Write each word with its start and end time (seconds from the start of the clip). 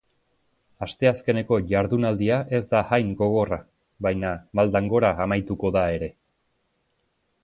Asteazkeneko 0.85 1.57
jardunaldia 1.73 2.39
ez 2.59 2.61
da 2.73 2.81
hain 2.95 3.11
gogorra, 3.19 3.59
baina 4.07 4.31
maldan 4.61 4.87
gora 4.95 5.13
amaituko 5.27 5.71
da 5.77 5.85
ere. 5.99 6.09